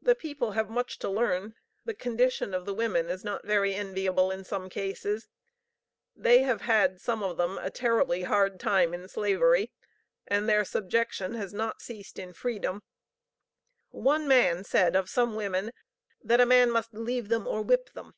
[0.00, 1.54] The people have much to learn.
[1.84, 5.28] The condition of the women is not very enviable in some cases.
[6.16, 9.70] They have had some of them a terribly hard time in Slavery,
[10.26, 12.82] and their subjection has not ceased in freedom.
[13.90, 15.72] One man said of some women,
[16.22, 18.14] that a man must leave them or whip them.